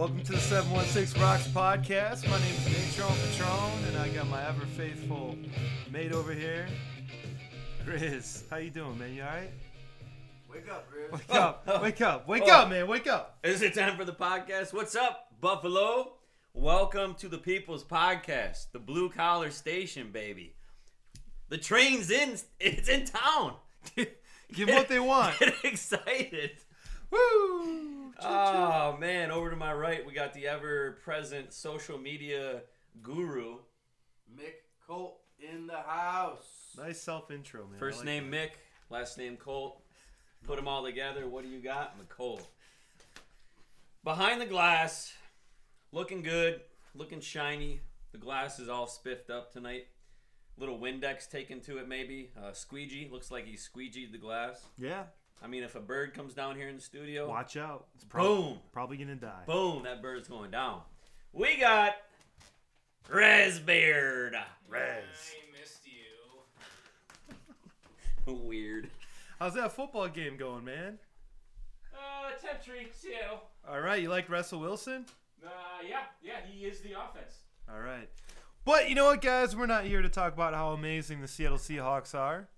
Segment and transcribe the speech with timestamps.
[0.00, 2.26] Welcome to the 716 Rocks podcast.
[2.26, 5.36] My name is Natron Patron, and I got my ever faithful
[5.92, 6.68] mate over here,
[7.84, 8.44] Chris.
[8.48, 9.12] How you doing, man?
[9.14, 9.50] You alright?
[10.50, 11.12] Wake up, Riz.
[11.12, 11.64] Wake up!
[11.68, 11.82] Oh.
[11.82, 12.26] Wake up!
[12.26, 12.50] Wake Oh.
[12.50, 12.88] up, man!
[12.88, 13.40] Wake up!
[13.44, 14.72] Is it time for the podcast?
[14.72, 16.14] What's up, Buffalo?
[16.54, 20.54] Welcome to the People's Podcast, the blue collar station, baby.
[21.50, 23.56] The train's in, it's in town.
[23.96, 25.38] Give them what they want.
[25.40, 26.52] Get excited.
[27.10, 28.12] Woo!
[28.22, 29.30] Oh, man.
[29.30, 32.62] Over to my right, we got the ever present social media
[33.02, 33.56] guru.
[34.34, 34.54] Mick
[34.86, 36.76] Colt in the house.
[36.76, 37.78] Nice self intro, man.
[37.78, 38.36] First like name that.
[38.36, 38.50] Mick,
[38.90, 39.82] last name Colt.
[40.44, 41.28] Put them all together.
[41.28, 41.96] What do you got?
[41.98, 42.42] McColt.
[44.02, 45.12] Behind the glass,
[45.92, 46.60] looking good,
[46.94, 47.80] looking shiny.
[48.12, 49.86] The glass is all spiffed up tonight.
[50.56, 52.30] Little Windex taken to it, maybe.
[52.36, 53.08] Uh, squeegee.
[53.10, 54.64] Looks like he squeegeed the glass.
[54.78, 55.04] Yeah.
[55.42, 57.86] I mean, if a bird comes down here in the studio, Watch out.
[57.94, 59.42] It's prob- boom, Probably gonna die.
[59.46, 60.82] boom, that bird's going down.
[61.32, 61.94] We got
[63.08, 64.32] Resbeard.
[64.68, 65.02] Res.
[65.02, 65.86] I missed
[68.26, 68.32] you.
[68.46, 68.90] Weird.
[69.38, 70.98] How's that football game going, man?
[71.94, 73.40] Uh, temp tree, Seattle.
[73.68, 74.00] All right.
[74.02, 75.06] You like Russell Wilson?
[75.44, 75.48] Uh,
[75.88, 77.38] yeah, yeah, he is the offense.
[77.72, 78.08] All right.
[78.64, 79.56] But you know what, guys?
[79.56, 82.48] We're not here to talk about how amazing the Seattle Seahawks are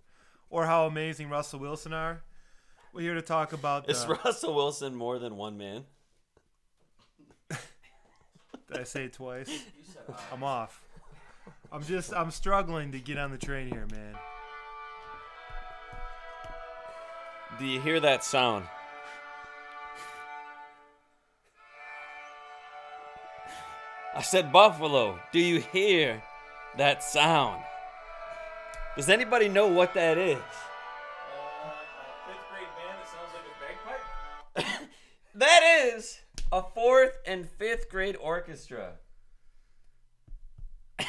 [0.51, 2.23] or how amazing Russell Wilson are.
[2.93, 5.85] We're here to talk about Is Russell Wilson more than one man?
[7.49, 9.51] Did I say it twice?
[10.31, 10.83] I'm off.
[11.71, 14.15] I'm just I'm struggling to get on the train here, man.
[17.59, 18.67] Do you hear that sound?
[24.15, 25.19] I said Buffalo.
[25.33, 26.23] Do you hear
[26.77, 27.63] that sound?
[28.97, 30.39] Does anybody know what that is?
[32.53, 34.89] A fifth grade band that sounds like a bagpipe.
[35.35, 35.63] That
[35.95, 36.21] is
[36.53, 38.99] a fourth and fifth grade orchestra.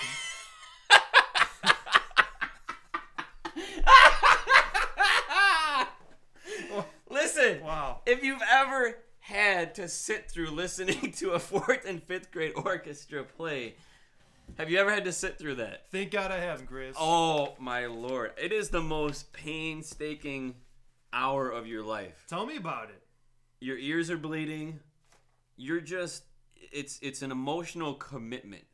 [7.10, 8.02] Listen, Wow.
[8.06, 13.24] if you've ever had to sit through listening to a fourth and fifth grade orchestra
[13.24, 13.76] play,
[14.58, 15.86] have you ever had to sit through that?
[15.92, 16.96] Thank God I haven't, Chris.
[17.00, 18.32] Oh my lord.
[18.38, 20.56] It is the most painstaking
[21.14, 22.26] hour of your life.
[22.28, 23.02] Tell me about it.
[23.60, 24.80] Your ears are bleeding.
[25.56, 26.24] You're just
[26.72, 28.66] it's it's an emotional commitment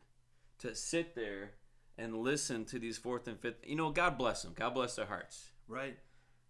[0.60, 1.52] to sit there
[1.98, 3.58] and listen to these fourth and fifth.
[3.66, 4.54] You know, God bless them.
[4.56, 5.52] God bless their hearts.
[5.68, 5.98] Right.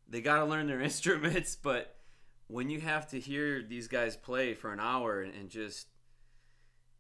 [0.08, 1.96] They got to learn their instruments, but
[2.48, 5.88] when you have to hear these guys play for an hour and, and just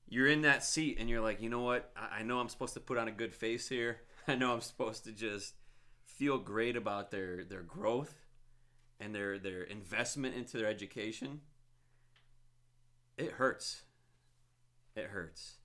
[0.07, 1.91] you're in that seat and you're like, you know what?
[1.95, 4.01] I, I know I'm supposed to put on a good face here.
[4.27, 5.53] I know I'm supposed to just
[6.05, 8.13] feel great about their their growth
[8.99, 11.41] and their their investment into their education.
[13.17, 13.83] It hurts.
[14.95, 15.55] It hurts.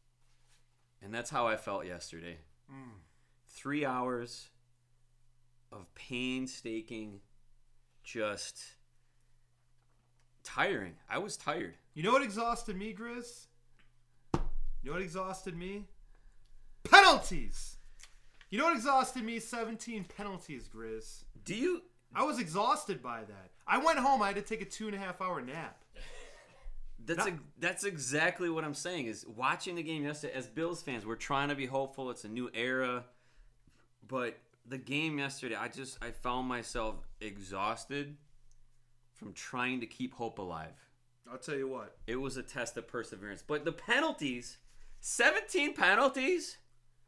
[1.02, 2.38] And that's how I felt yesterday.
[2.70, 3.00] Mm.
[3.48, 4.48] Three hours
[5.70, 7.20] of painstaking,
[8.02, 8.62] just
[10.42, 10.94] tiring.
[11.08, 11.74] I was tired.
[11.94, 13.46] You know what exhausted me, Grizz?
[14.34, 15.84] You know what exhausted me?
[16.84, 17.76] Penalties.
[18.50, 19.40] You know what exhausted me?
[19.40, 21.24] 17 penalties, Grizz.
[21.44, 21.82] Do you?
[22.14, 23.50] I was exhausted by that.
[23.66, 24.22] I went home.
[24.22, 25.80] I had to take a two and a half hour nap.
[27.06, 29.06] That's Not- a, that's exactly what I'm saying.
[29.06, 32.10] Is watching the game yesterday as Bills fans, we're trying to be hopeful.
[32.10, 33.04] It's a new era,
[34.08, 38.16] but the game yesterday, I just I found myself exhausted
[39.12, 40.72] from trying to keep hope alive.
[41.30, 41.96] I'll tell you what.
[42.06, 43.42] It was a test of perseverance.
[43.46, 44.58] But the penalties,
[45.00, 46.56] 17 penalties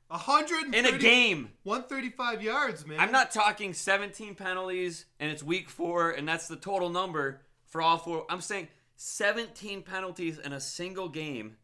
[0.09, 1.51] 130, in a game.
[1.65, 3.01] 135 yards, man.
[3.01, 7.83] I'm not talking 17 penalties and it's week four and that's the total number for
[7.83, 8.25] all four.
[8.31, 11.57] I'm saying 17 penalties in a single game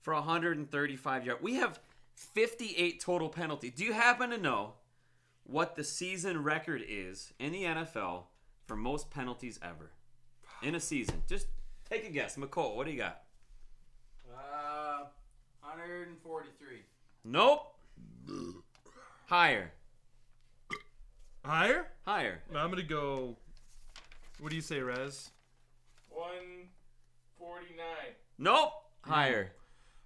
[0.00, 1.42] for 135 yards.
[1.42, 1.78] We have
[2.14, 3.72] 58 total penalties.
[3.76, 4.74] Do you happen to know
[5.44, 8.24] what the season record is in the NFL
[8.66, 9.90] for most penalties ever
[10.62, 11.22] in a season?
[11.28, 11.48] Just
[11.88, 12.36] take a guess.
[12.36, 13.22] McCole, what do you got?
[14.34, 15.04] uh,
[15.62, 16.82] 143.
[17.24, 17.74] Nope.
[19.26, 19.72] Higher.
[21.44, 21.86] Higher?
[22.04, 22.40] Higher.
[22.54, 23.36] I'm going to go.
[24.40, 25.30] What do you say, Rez?
[26.08, 27.86] 149.
[28.38, 28.72] Nope.
[29.02, 29.52] Higher.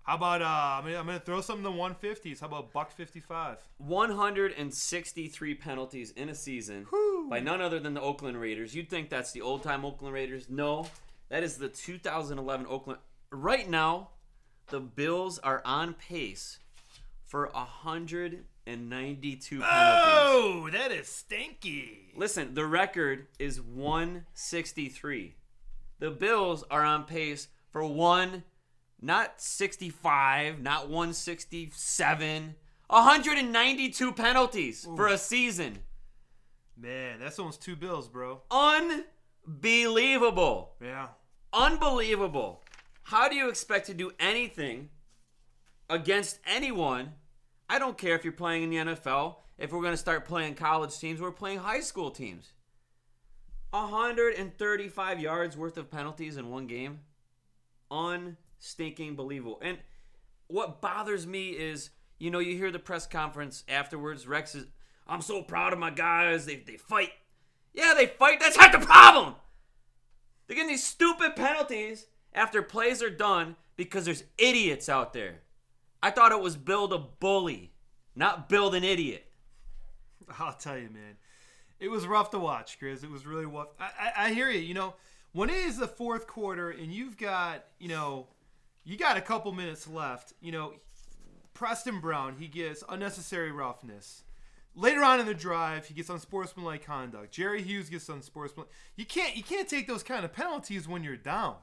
[0.04, 2.40] How about, uh, I'm going I'm gonna throw something in the 150s.
[2.40, 3.56] How about buck 55?
[3.78, 6.86] 163 penalties in a season
[7.30, 8.74] by none other than the Oakland Raiders.
[8.74, 10.50] You'd think that's the old time Oakland Raiders.
[10.50, 10.88] No,
[11.30, 13.00] that is the 2011 Oakland.
[13.30, 14.10] Right now,
[14.68, 16.58] the Bills are on pace
[17.34, 19.68] for 192 penalties.
[19.68, 22.12] Oh, that is stinky.
[22.14, 25.34] Listen, the record is 163.
[25.98, 28.44] The Bills are on pace for one,
[29.02, 32.54] Not 65, not 167.
[32.86, 35.78] 192 penalties for a season.
[36.76, 38.42] Man, that's almost two bills, bro.
[38.48, 40.76] Unbelievable.
[40.80, 41.08] Yeah.
[41.52, 42.62] Unbelievable.
[43.02, 44.90] How do you expect to do anything
[45.90, 47.14] against anyone?
[47.74, 49.34] I don't care if you're playing in the NFL.
[49.58, 52.52] If we're going to start playing college teams, we're playing high school teams.
[53.70, 57.00] 135 yards worth of penalties in one game.
[57.90, 59.58] Unstinking believable.
[59.60, 59.78] And
[60.46, 61.90] what bothers me is,
[62.20, 64.28] you know, you hear the press conference afterwards.
[64.28, 64.66] Rex is,
[65.08, 66.46] I'm so proud of my guys.
[66.46, 67.10] They, they fight.
[67.72, 68.38] Yeah, they fight.
[68.38, 69.34] That's not the problem.
[70.46, 75.40] They're getting these stupid penalties after plays are done because there's idiots out there.
[76.04, 77.72] I thought it was build a bully,
[78.14, 79.24] not build an idiot.
[80.38, 81.16] I'll tell you, man.
[81.80, 83.02] It was rough to watch, Chris.
[83.02, 83.68] It was really rough.
[83.80, 84.60] I, I, I hear you.
[84.60, 84.96] You know,
[85.32, 88.26] when it is the fourth quarter and you've got, you know,
[88.84, 90.74] you got a couple minutes left, you know,
[91.54, 94.24] Preston Brown, he gets unnecessary roughness.
[94.76, 97.32] Later on in the drive, he gets unsportsmanlike conduct.
[97.32, 98.70] Jerry Hughes gets unsportsmanlike.
[98.94, 101.56] You can't you can't take those kind of penalties when you're down.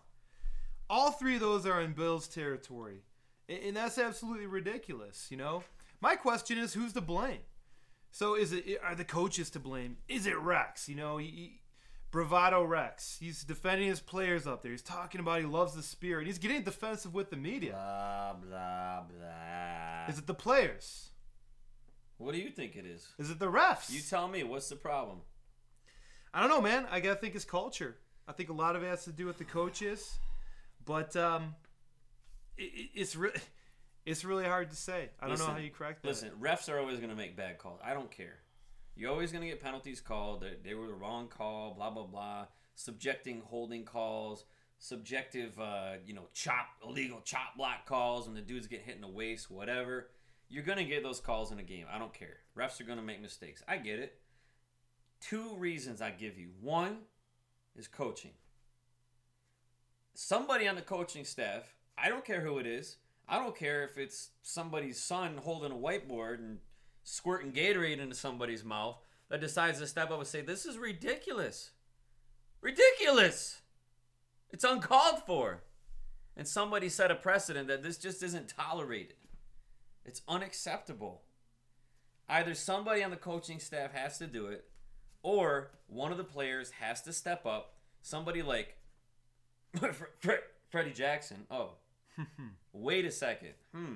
[0.90, 3.04] All three of those are in Bills territory,
[3.52, 5.28] and, that's absolutely ridiculous.
[5.30, 5.64] You know,
[6.00, 7.40] my question is, who's to blame?
[8.12, 9.98] So is it are the coaches to blame?
[10.08, 10.90] Is it Rex?
[10.90, 11.60] You know, he, he-
[12.12, 13.18] bravado Rex.
[13.20, 14.72] He's defending his players up there.
[14.72, 16.28] He's talking about he loves the spirit.
[16.28, 17.72] He's getting defensive with the media.
[17.72, 20.06] Blah blah blah.
[20.10, 21.10] Is it the players?
[22.18, 23.08] What do you think it is?
[23.18, 23.90] Is it the refs?
[23.92, 24.44] You tell me.
[24.44, 25.22] What's the problem?
[26.34, 26.86] I don't know, man.
[26.92, 27.98] I gotta think it's culture.
[28.28, 30.20] I think a lot of it has to do with the coaches,
[30.86, 31.56] but um,
[32.62, 33.40] it, it- it's really
[34.06, 35.10] it's really hard to say.
[35.20, 36.08] I don't know how you correct that.
[36.08, 37.80] Listen, refs are always going to make bad calls.
[37.84, 38.40] I don't care.
[38.96, 40.42] You're always going to get penalties called.
[40.42, 41.74] They, they were the wrong call.
[41.76, 42.46] Blah blah blah.
[42.76, 44.46] Subjecting holding calls.
[44.80, 49.02] Subjective, uh, you know, chop illegal chop block calls, and the dudes get hit in
[49.02, 49.52] the waist.
[49.52, 50.08] Whatever.
[50.50, 51.86] You're going to get those calls in a game.
[51.94, 52.38] I don't care.
[52.58, 53.64] Refs are going to make mistakes.
[53.68, 54.20] I get it.
[55.22, 56.50] Two reasons I give you.
[56.60, 56.98] One
[57.78, 58.32] is coaching.
[60.14, 62.98] Somebody on the coaching staff, I don't care who it is.
[63.28, 66.58] I don't care if it's somebody's son holding a whiteboard and
[67.04, 68.98] squirting Gatorade into somebody's mouth
[69.30, 71.72] that decides to step up and say, This is ridiculous.
[72.62, 73.62] Ridiculous.
[74.50, 75.64] It's uncalled for.
[76.36, 79.16] And somebody set a precedent that this just isn't tolerated.
[80.06, 81.22] It's unacceptable.
[82.28, 84.66] Either somebody on the coaching staff has to do it,
[85.24, 87.76] or one of the players has to step up.
[88.02, 88.78] Somebody like
[89.78, 89.88] Fre-
[90.20, 90.32] Fre-
[90.70, 91.46] Freddie Jackson.
[91.52, 91.72] Oh,
[92.74, 93.54] wait a second.
[93.74, 93.96] Hmm.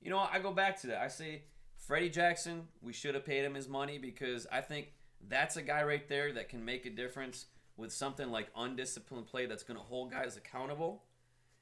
[0.00, 0.30] You know, what?
[0.32, 1.00] I go back to that.
[1.00, 1.42] I say
[1.76, 2.68] Freddie Jackson.
[2.82, 4.92] We should have paid him his money because I think
[5.28, 7.46] that's a guy right there that can make a difference
[7.76, 11.02] with something like undisciplined play that's going to hold guys accountable,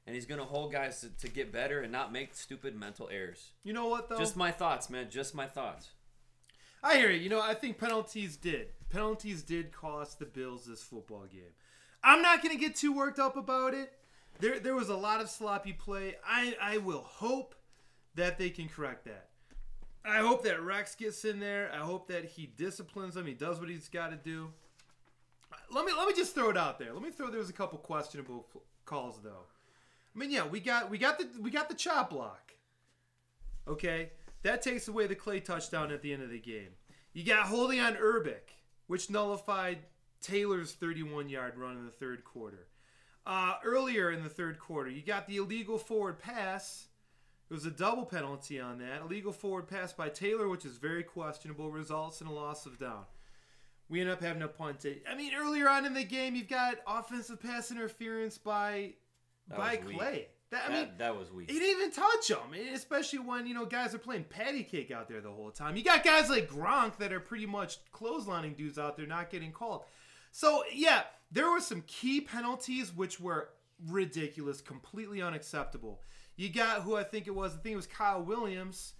[0.05, 3.09] and he's going to hold guys to, to get better and not make stupid mental
[3.11, 3.51] errors.
[3.63, 4.17] you know what though?
[4.17, 5.07] Just my thoughts, man.
[5.09, 5.91] Just my thoughts.
[6.83, 7.21] I hear you.
[7.21, 8.67] You know, I think penalties did.
[8.89, 11.53] Penalties did cost the Bills this football game.
[12.03, 13.93] I'm not going to get too worked up about it.
[14.39, 16.15] There, there was a lot of sloppy play.
[16.25, 17.55] I, I will hope
[18.15, 19.29] that they can correct that.
[20.05, 21.71] I hope that Rex gets in there.
[21.73, 23.25] I hope that he disciplines them.
[23.25, 24.51] He does what he's got to do.
[25.71, 26.93] Let me let me just throw it out there.
[26.93, 27.29] Let me throw.
[27.29, 28.47] There was a couple questionable
[28.85, 29.45] calls though.
[30.13, 32.53] I mean, yeah, we got we got the we got the chop block.
[33.67, 34.11] Okay,
[34.41, 36.69] that takes away the Clay touchdown at the end of the game.
[37.13, 39.79] You got holding on Urbik, which nullified
[40.21, 42.67] Taylor's 31 yard run in the third quarter.
[43.25, 46.87] Uh, earlier in the third quarter, you got the illegal forward pass.
[47.49, 49.01] It was a double penalty on that.
[49.01, 53.05] Illegal forward pass by Taylor, which is very questionable, results in a loss of down.
[53.89, 55.03] We end up having a punt it.
[55.09, 58.93] I mean, earlier on in the game, you've got offensive pass interference by
[59.49, 59.97] That by weak.
[59.97, 60.27] Clay.
[60.51, 61.49] That, I that, mean, that was weak.
[61.49, 65.07] he didn't even touch him, especially when you know guys are playing patty cake out
[65.07, 65.75] there the whole time.
[65.75, 69.51] You got guys like Gronk that are pretty much clotheslining dudes out there, not getting
[69.51, 69.83] called.
[70.33, 73.49] So yeah, there were some key penalties which were
[73.87, 76.01] ridiculous, completely unacceptable.
[76.35, 77.53] You got who I think it was.
[77.53, 78.93] I think it was Kyle Williams,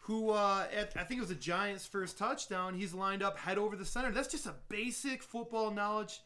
[0.00, 2.74] who uh, at, I think it was the Giants' first touchdown.
[2.74, 4.12] He's lined up head over the center.
[4.12, 6.20] That's just a basic football knowledge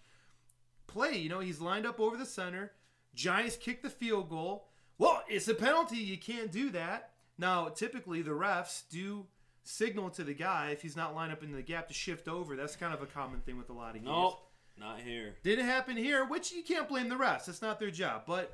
[0.88, 1.16] play.
[1.18, 2.72] You know, he's lined up over the center.
[3.14, 4.66] Giants kick the field goal.
[4.98, 5.98] Well, it's a penalty.
[5.98, 7.10] You can't do that.
[7.38, 9.26] Now, typically, the refs do
[9.64, 12.56] signal to the guy if he's not lined up in the gap to shift over.
[12.56, 14.06] That's kind of a common thing with a lot of games.
[14.06, 14.40] Nope,
[14.78, 15.34] not here.
[15.42, 17.48] Didn't happen here, which you can't blame the refs.
[17.48, 18.22] It's not their job.
[18.26, 18.52] But,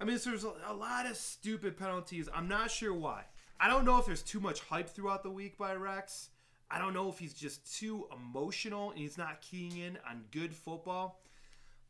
[0.00, 2.28] I mean, there's a, a lot of stupid penalties.
[2.34, 3.24] I'm not sure why.
[3.60, 6.30] I don't know if there's too much hype throughout the week by Rex.
[6.70, 10.54] I don't know if he's just too emotional and he's not keying in on good
[10.54, 11.20] football.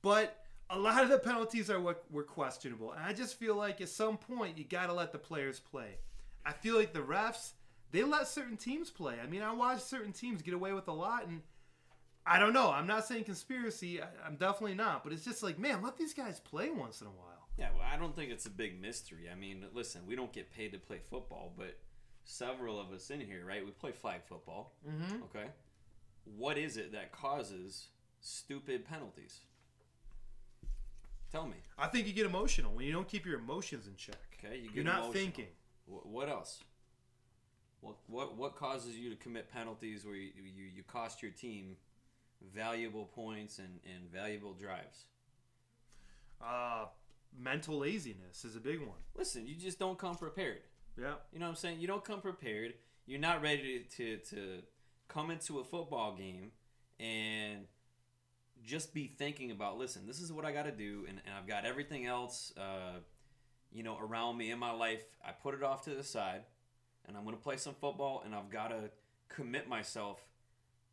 [0.02, 0.36] But
[0.68, 3.90] a lot of the penalties are what were questionable, and I just feel like at
[3.90, 5.98] some point you got to let the players play.
[6.44, 7.52] I feel like the refs
[7.92, 9.16] they let certain teams play.
[9.22, 11.42] I mean, I watched certain teams get away with a lot, and
[12.26, 12.70] I don't know.
[12.70, 14.00] I'm not saying conspiracy.
[14.02, 17.06] I, I'm definitely not, but it's just like, man, let these guys play once in
[17.06, 17.48] a while.
[17.58, 19.28] Yeah, well, I don't think it's a big mystery.
[19.30, 21.76] I mean, listen, we don't get paid to play football, but
[22.24, 23.64] several of us in here, right?
[23.64, 24.72] We play flag football.
[24.88, 25.22] Mm-hmm.
[25.24, 25.48] Okay.
[26.24, 27.88] What is it that causes
[28.20, 29.40] stupid penalties?
[31.30, 31.56] Tell me.
[31.78, 34.16] I think you get emotional when you don't keep your emotions in check.
[34.38, 35.12] Okay, you get You're not emotional.
[35.12, 35.46] thinking.
[35.86, 36.60] Wh- What else?
[37.82, 41.76] What what what causes you to commit penalties where you you, you cost your team
[42.54, 45.04] valuable points and, and valuable drives?
[46.42, 46.86] Uh,
[47.38, 48.98] mental laziness is a big one.
[49.14, 50.62] Listen, you just don't come prepared.
[50.98, 51.14] Yeah.
[51.32, 51.80] You know what I'm saying?
[51.80, 52.74] You don't come prepared.
[53.06, 54.62] You're not ready to, to, to
[55.08, 56.50] come into a football game
[57.00, 57.66] and
[58.64, 61.48] just be thinking about, listen, this is what I got to do, and, and I've
[61.48, 63.00] got everything else, uh,
[63.72, 65.02] you know, around me in my life.
[65.26, 66.42] I put it off to the side,
[67.06, 68.90] and I'm going to play some football, and I've got to
[69.28, 70.20] commit myself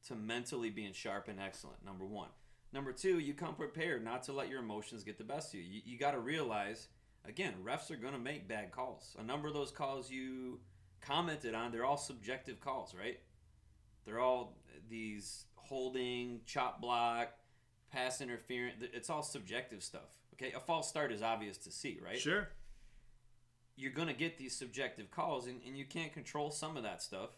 [0.08, 2.30] to mentally being sharp and excellent, number one.
[2.72, 5.66] Number two, you come prepared not to let your emotions get the best of you.
[5.66, 6.88] You, you got to realize
[7.28, 9.16] again, refs are going to make bad calls.
[9.20, 10.60] A number of those calls you
[11.02, 13.20] commented on, they're all subjective calls, right?
[14.06, 14.58] They're all
[14.90, 17.30] these holding, chop block,
[17.92, 18.76] pass interference.
[18.94, 20.10] It's all subjective stuff.
[20.34, 22.18] Okay, a false start is obvious to see, right?
[22.18, 22.50] Sure.
[23.80, 27.02] You're going to get these subjective calls, and, and you can't control some of that
[27.02, 27.30] stuff.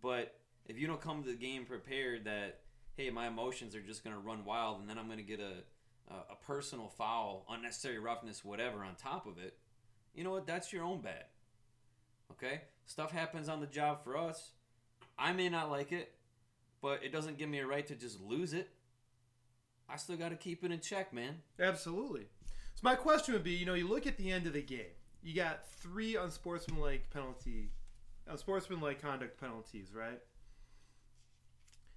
[0.00, 0.34] But
[0.66, 2.60] if you don't come to the game prepared that,
[2.96, 5.40] hey, my emotions are just going to run wild, and then I'm going to get
[5.40, 5.62] a
[6.30, 9.56] a personal foul, unnecessary roughness, whatever on top of it,
[10.14, 10.46] you know what?
[10.46, 11.24] That's your own bad.
[12.32, 12.62] Okay?
[12.86, 14.50] Stuff happens on the job for us.
[15.18, 16.14] I may not like it,
[16.80, 18.70] but it doesn't give me a right to just lose it.
[19.88, 21.36] I still got to keep it in check, man.
[21.58, 22.26] Absolutely.
[22.74, 24.96] So my question would be, you know, you look at the end of the game.
[25.22, 27.70] You got three unsportsmanlike penalty,
[28.26, 30.20] unsportsmanlike conduct penalties, right?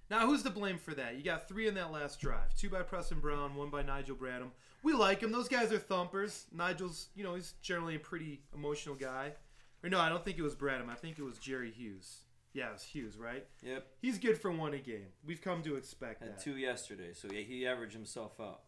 [0.08, 1.16] Now, who's to blame for that?
[1.16, 2.54] You got three in that last drive.
[2.56, 4.50] Two by Preston Brown, one by Nigel Bradham.
[4.84, 5.32] We like him.
[5.32, 6.46] Those guys are thumpers.
[6.52, 9.32] Nigel's, you know, he's generally a pretty emotional guy.
[9.82, 10.88] Or no, I don't think it was Bradham.
[10.88, 12.20] I think it was Jerry Hughes.
[12.52, 13.44] Yeah, it was Hughes, right?
[13.62, 13.86] Yep.
[14.00, 15.08] He's good for one a game.
[15.26, 16.42] We've come to expect Had that.
[16.42, 18.60] two yesterday, so yeah, he averaged himself out.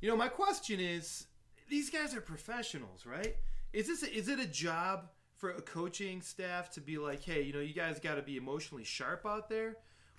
[0.00, 1.26] You know, my question is,
[1.68, 3.36] these guys are professionals, right?
[3.72, 7.42] Is this a, is it a job for a coaching staff to be like, hey,
[7.42, 9.76] you know, you guys got to be emotionally sharp out there,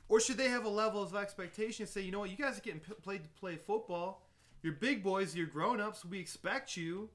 [0.09, 1.83] or should they have a level of expectation?
[1.83, 4.23] and Say, you know what, you guys are getting p- played to play football.
[4.61, 5.35] You're big boys.
[5.35, 6.05] You're grown ups.
[6.05, 7.09] We expect you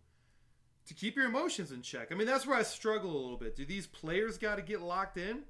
[0.87, 2.09] to keep your emotions in check.
[2.11, 3.57] I mean, that's where I struggle a little bit.
[3.57, 5.43] Do these players got to get locked in,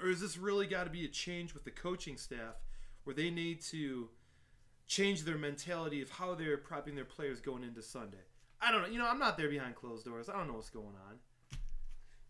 [0.00, 2.56] or is this really got to be a change with the coaching staff
[3.04, 4.08] where they need to
[4.86, 8.18] change their mentality of how they're prepping their players going into Sunday.
[8.60, 8.88] I don't know.
[8.88, 10.28] You know, I'm not there behind closed doors.
[10.28, 11.18] I don't know what's going on.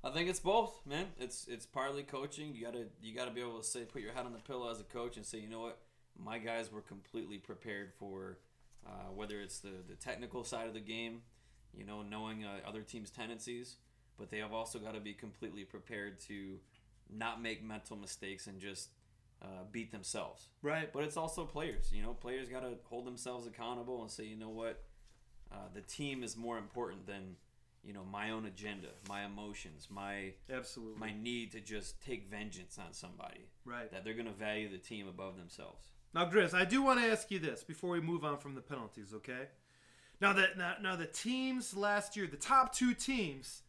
[0.02, 1.06] I think it's both, man.
[1.18, 2.54] It's it's partly coaching.
[2.54, 4.80] You gotta you gotta be able to say put your head on the pillow as
[4.80, 5.78] a coach and say, you know what,
[6.18, 8.38] my guys were completely prepared for
[8.86, 11.22] uh, whether it's the the technical side of the game,
[11.74, 13.76] you know, knowing uh, other teams' tendencies,
[14.18, 16.58] but they have also got to be completely prepared to
[17.10, 18.90] not make mental mistakes and just
[19.44, 20.48] uh, beat themselves.
[20.62, 20.92] Right.
[20.92, 21.92] But it's also players.
[21.92, 24.82] You know, players got to hold themselves accountable and say, you know what,
[25.52, 27.36] uh, the team is more important than
[27.84, 30.98] you know my own agenda, my emotions, my Absolutely.
[30.98, 33.48] my need to just take vengeance on somebody.
[33.66, 33.90] right.
[33.92, 35.88] That they're going to value the team above themselves.
[36.14, 38.60] Now, Grizz, I do want to ask you this before we move on from the
[38.60, 39.48] penalties, okay?
[40.20, 43.62] Now that now, now the teams last year, the top two teams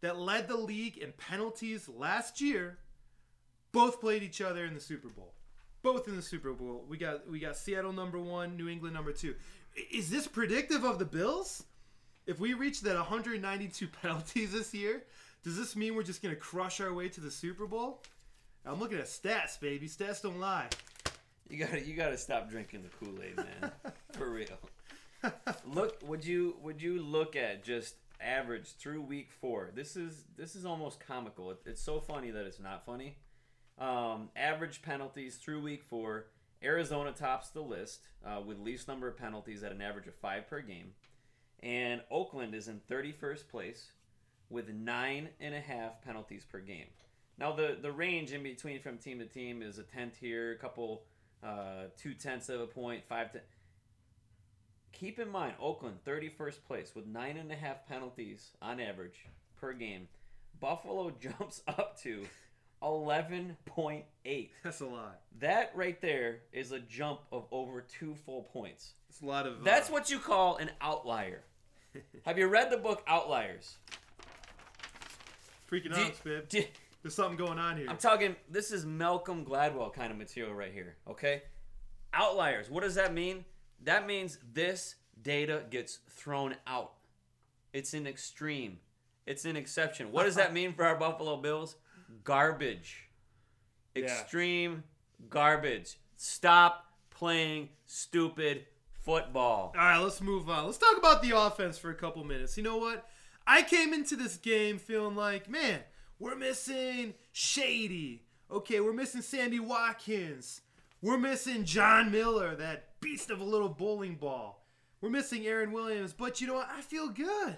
[0.00, 2.78] that led the league in penalties last year,
[3.72, 5.32] both played each other in the Super Bowl.
[5.82, 6.84] Both in the Super Bowl.
[6.88, 9.34] We got we got Seattle number one, New England number two.
[9.92, 11.64] Is this predictive of the Bills?
[12.26, 15.04] If we reach that 192 penalties this year,
[15.42, 18.02] does this mean we're just gonna crush our way to the Super Bowl?
[18.66, 19.88] I'm looking at stats, baby.
[19.88, 20.68] Stats don't lie.
[21.48, 23.72] You got to you got to stop drinking the Kool-Aid, man.
[24.12, 24.46] For real.
[25.66, 29.70] Look, would you would you look at just average through week 4?
[29.74, 31.50] This is this is almost comical.
[31.50, 33.16] It, it's so funny that it's not funny.
[33.78, 36.26] Um, average penalties through week 4,
[36.62, 40.48] Arizona tops the list uh, with least number of penalties at an average of 5
[40.48, 40.92] per game.
[41.62, 43.92] And Oakland is in 31st place
[44.50, 46.86] with nine and a half penalties per game.
[47.38, 50.56] Now the the range in between from team to team is a tenth here, a
[50.56, 51.04] couple
[51.42, 53.32] uh, two tenths of a point, five.
[53.32, 53.40] Ten-
[54.92, 59.24] Keep in mind, Oakland thirty first place with nine and a half penalties on average
[59.58, 60.08] per game.
[60.58, 62.26] Buffalo jumps up to
[62.82, 64.48] 11.8.
[64.62, 65.20] That's a lot.
[65.38, 68.92] That right there is a jump of over two full points.
[69.08, 69.64] It's a lot of.
[69.64, 71.42] That's uh, what you call an outlier.
[72.24, 73.76] Have you read the book Outliers?
[75.70, 76.48] freaking out, Spib.
[76.48, 76.64] do-
[77.02, 77.86] There's something going on here.
[77.88, 81.42] I'm talking, this is Malcolm Gladwell kind of material right here, okay?
[82.12, 82.68] Outliers.
[82.70, 83.44] What does that mean?
[83.84, 86.92] That means this data gets thrown out.
[87.72, 88.78] It's an extreme,
[89.26, 90.10] it's an exception.
[90.12, 91.76] What does that mean for our Buffalo Bills?
[92.24, 93.08] Garbage.
[93.94, 94.04] Yeah.
[94.04, 94.84] Extreme
[95.28, 95.98] garbage.
[96.16, 98.66] Stop playing stupid
[99.02, 99.72] football.
[99.76, 100.66] All right, let's move on.
[100.66, 102.56] Let's talk about the offense for a couple minutes.
[102.56, 103.06] You know what?
[103.46, 105.80] I came into this game feeling like, man,
[106.18, 108.24] we're missing Shady.
[108.50, 110.60] Okay, we're missing Sammy Watkins.
[111.02, 114.66] We're missing John Miller, that beast of a little bowling ball.
[115.00, 116.68] We're missing Aaron Williams, but you know what?
[116.70, 117.56] I feel good.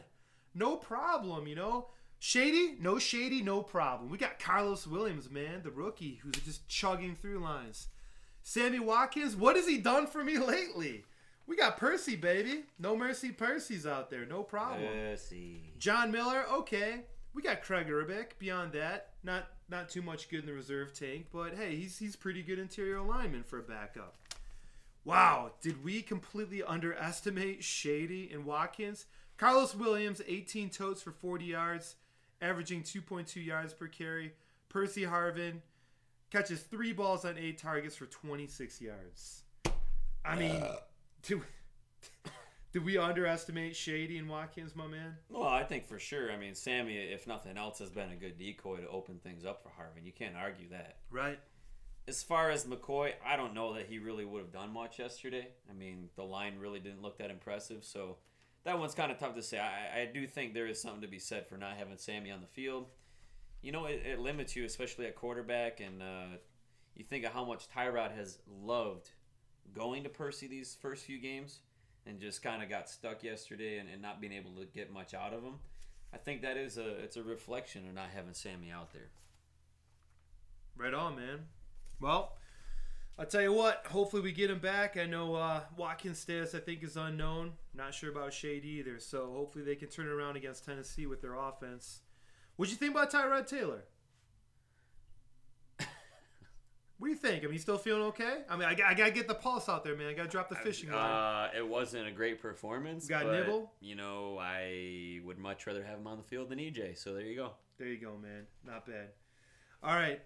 [0.55, 1.89] No problem, you know?
[2.25, 4.09] Shady, no shady, no problem.
[4.09, 7.89] We got Carlos Williams, man, the rookie, who's just chugging through lines.
[8.45, 11.03] Sammy Watkins, what has he done for me lately?
[11.49, 12.63] We got Percy, baby.
[12.79, 14.25] No mercy, Percy's out there.
[14.25, 14.89] No problem.
[15.11, 15.73] Pussy.
[15.81, 17.01] John Miller, okay.
[17.35, 18.39] We got Kraig Urbik.
[18.39, 22.15] Beyond that, not not too much good in the reserve tank, but hey, he's he's
[22.15, 24.15] pretty good interior lineman for a backup.
[25.05, 29.07] Wow, did we completely underestimate Shady and Watkins?
[29.37, 31.97] Carlos Williams, 18 totes for 40 yards,
[32.43, 34.35] averaging 2.2 yards per carry.
[34.69, 35.61] Percy Harvin
[36.31, 39.45] catches three balls on eight targets for 26 yards.
[40.25, 40.77] I mean, uh.
[41.23, 41.45] did, we,
[42.73, 45.17] did we underestimate Shady and Watkins, my man?
[45.31, 46.33] Well, I think for sure.
[46.33, 49.63] I mean, Sammy, if nothing else, has been a good decoy to open things up
[49.63, 50.05] for Harvin.
[50.05, 50.97] You can't argue that.
[51.11, 51.39] Right.
[52.09, 55.49] As far as McCoy, I don't know that he really would have done much yesterday.
[55.71, 58.17] I mean, the line really didn't look that impressive, so
[58.65, 59.59] that one's kind of tough to say.
[59.59, 62.41] I, I do think there is something to be said for not having Sammy on
[62.41, 62.87] the field.
[63.61, 66.37] You know, it, it limits you, especially at quarterback, and uh,
[66.97, 69.11] you think of how much Tyrod has loved
[69.75, 71.61] going to Percy these first few games
[72.07, 75.15] and just kind of got stuck yesterday and, and not being able to get much
[75.15, 75.55] out of him.
[76.13, 79.09] I think that is a it's a reflection of not having Sammy out there.
[80.77, 81.47] Right on, man.
[82.01, 82.37] Well,
[83.19, 83.87] I'll tell you what.
[83.87, 84.97] Hopefully, we get him back.
[84.97, 87.53] I know uh, Watkins' status, I think, is unknown.
[87.75, 88.99] Not sure about Shade either.
[88.99, 92.01] So hopefully, they can turn it around against Tennessee with their offense.
[92.57, 93.85] What'd you think about Tyrod Taylor?
[96.99, 97.43] what do you think?
[97.43, 98.43] I mean, you still feeling okay?
[98.49, 100.09] I mean, I, got- I gotta get the pulse out there, man.
[100.09, 100.99] I gotta drop the fishing line.
[100.99, 103.07] Uh, it wasn't a great performance.
[103.07, 103.73] Got but, nibble?
[103.81, 106.99] You know, I would much rather have him on the field than EJ.
[106.99, 107.53] So there you go.
[107.79, 108.47] There you go, man.
[108.67, 109.09] Not bad.
[109.83, 110.21] All right.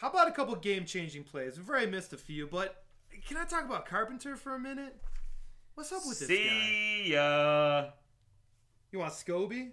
[0.00, 1.58] How about a couple game changing plays?
[1.58, 2.84] We've already missed a few, but
[3.28, 4.96] can I talk about Carpenter for a minute?
[5.74, 6.34] What's up with this guy?
[6.34, 7.88] See ya.
[8.92, 9.72] You want Scobee?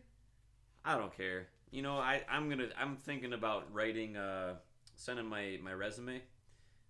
[0.84, 1.48] I don't care.
[1.72, 4.56] You know, I I'm gonna I'm thinking about writing uh
[4.98, 6.22] sending my my resume,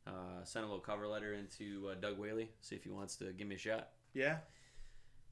[0.08, 3.26] uh send a little cover letter into uh, Doug Whaley, see if he wants to
[3.34, 3.90] give me a shot.
[4.16, 4.38] Yeah.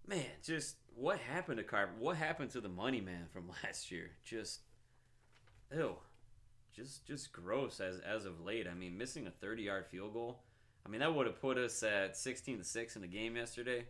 [0.07, 1.99] Man, just what happened to Carpenter?
[1.99, 4.11] What happened to the money man from last year?
[4.23, 4.59] Just
[5.75, 5.95] ew.
[6.75, 8.67] Just just gross as as of late.
[8.67, 10.41] I mean, missing a 30-yard field goal.
[10.85, 13.85] I mean, that would have put us at 16 to 6 in the game yesterday.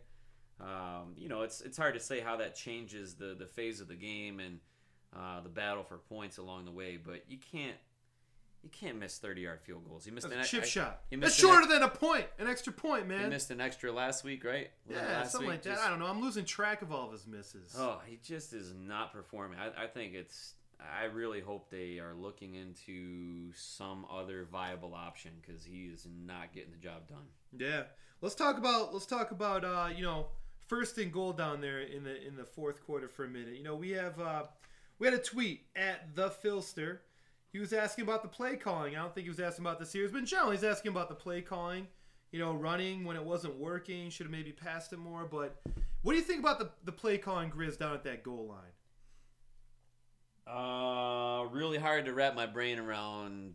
[0.60, 3.88] Um, you know, it's it's hard to say how that changes the the phase of
[3.88, 4.60] the game and
[5.14, 7.76] uh, the battle for points along the way, but you can't
[8.62, 10.06] you can't miss 30-yard field goals.
[10.06, 11.00] You missed That's a chip I- shot.
[11.10, 13.20] you That's an shorter than a point, an extra point, man.
[13.24, 14.70] You missed an extra last week, right?
[14.90, 15.56] Yeah, last something week?
[15.58, 15.74] like that.
[15.74, 16.06] Just- I don't know.
[16.06, 17.74] I'm losing track of all of his misses.
[17.78, 19.58] Oh, he just is not performing.
[19.58, 20.54] I, I think it's.
[20.80, 26.52] I really hope they are looking into some other viable option because he is not
[26.52, 27.26] getting the job done.
[27.56, 27.84] Yeah.
[28.20, 30.26] Let's talk about let's talk about uh, you know
[30.66, 33.56] first and goal down there in the in the fourth quarter for a minute.
[33.56, 34.44] You know we have uh,
[34.98, 36.98] we had a tweet at the Filster.
[37.52, 38.96] He was asking about the play calling.
[38.96, 41.08] I don't think he was asking about the series, but in general he's asking about
[41.08, 41.86] the play calling.
[42.32, 45.24] You know, running when it wasn't working, should have maybe passed it more.
[45.30, 45.60] But
[46.02, 48.72] what do you think about the the play calling Grizz down at that goal line?
[50.46, 53.54] Uh, really hard to wrap my brain around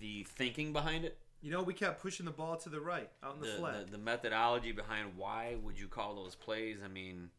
[0.00, 3.34] the thinking behind it, You know, we kept pushing the ball to the right out
[3.34, 3.86] in the, the, flat.
[3.86, 6.78] the the methodology behind why would you call those plays.
[6.84, 7.30] I mean,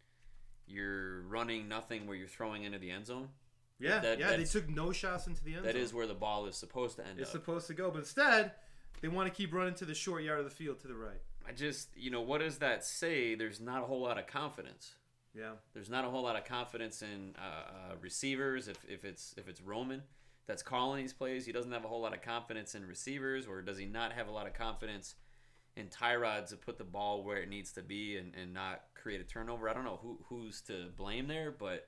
[0.68, 3.30] you're running nothing where you're throwing into the end zone.
[3.80, 5.80] yeah, that- yeah, they took no shots into the end That zone.
[5.80, 7.34] That is where the ball is supposed to end it's up.
[7.42, 8.52] supposed to go, but instead
[9.02, 11.22] they want to keep running to the short yard of the field to the right.
[11.48, 13.34] I just, you know, what does that say?
[13.36, 14.92] There's not a whole lot of confidence.
[15.36, 15.54] Yeah.
[15.74, 17.42] There's not a whole lot of confidence in uh,
[17.92, 18.68] uh, receivers.
[18.68, 20.04] If, if it's if it's Roman
[20.48, 23.62] that's calling these plays, he doesn't have a whole lot of confidence in receivers, or
[23.62, 25.16] does he not have a lot of confidence
[25.76, 29.22] in Tyrod to put the ball where it needs to be and, and not create
[29.22, 29.70] a turnover?
[29.70, 31.88] I don't know who who's to blame there, but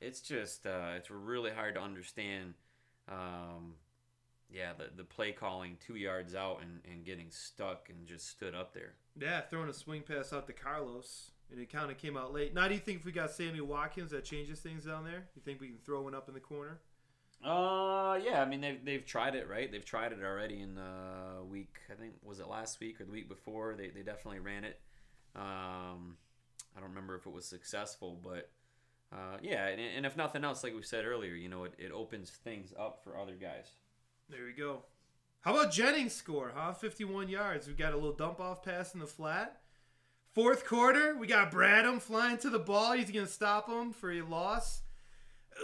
[0.00, 2.54] it's just uh, it's really hard to understand
[3.08, 3.74] Um,
[4.50, 8.54] yeah, the the play calling two yards out and, and getting stuck and just stood
[8.54, 8.94] up there.
[9.18, 12.54] Yeah, throwing a swing pass out to Carlos, and it kind of came out late.
[12.54, 15.28] Now, do you think if we got Sammy Watkins, that changes things down there?
[15.34, 16.80] You think we can throw one up in the corner?
[17.44, 18.42] Uh, yeah.
[18.42, 19.70] I mean, they've they've tried it, right?
[19.70, 21.76] They've tried it already in the week.
[21.90, 23.74] I think was it last week or the week before?
[23.76, 24.80] They they definitely ran it.
[25.36, 26.16] Um,
[26.76, 28.50] I don't remember if it was successful, but
[29.12, 29.68] uh, yeah.
[29.68, 32.72] And, and if nothing else, like we said earlier, you know, it, it opens things
[32.78, 33.66] up for other guys.
[34.28, 34.82] There we go.
[35.40, 36.72] How about Jennings' score, huh?
[36.72, 37.68] 51 yards.
[37.68, 39.60] We got a little dump off pass in the flat.
[40.34, 42.92] Fourth quarter, we got Bradham flying to the ball.
[42.92, 44.82] He's going to stop him for a loss.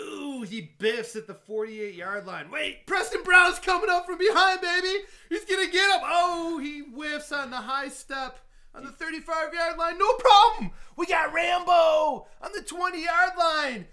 [0.00, 2.50] Ooh, he biffs at the 48 yard line.
[2.50, 5.04] Wait, Preston Brown's coming up from behind, baby.
[5.28, 6.00] He's going to get him.
[6.04, 8.38] Oh, he whiffs on the high step
[8.74, 9.98] on the 35 yard line.
[9.98, 10.72] No problem.
[10.96, 13.86] We got Rambo on the 20 yard line.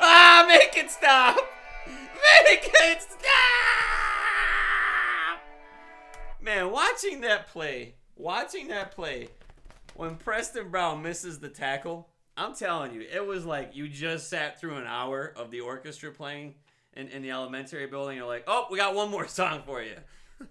[0.00, 1.36] Ah, make it stop!
[2.44, 3.06] Make it!
[6.40, 9.28] Man, watching that play, watching that play,
[9.94, 14.60] when Preston Brown misses the tackle, I'm telling you, it was like you just sat
[14.60, 16.54] through an hour of the orchestra playing
[16.94, 18.16] in, in the elementary building.
[18.16, 19.96] You're like, oh, we got one more song for you.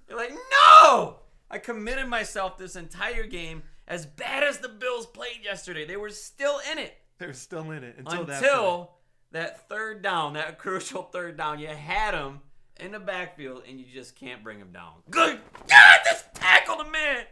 [0.08, 1.18] You're like, no!
[1.50, 3.64] I committed myself this entire game.
[3.88, 7.84] As bad as the Bills played yesterday, they were still in it They're still in
[7.84, 8.92] it until, until
[9.32, 9.68] that.
[9.70, 11.60] third down, that crucial third down.
[11.60, 12.42] You had him
[12.80, 14.94] in the backfield, and you just can't bring him down.
[15.10, 17.26] Good God, just tackle the man.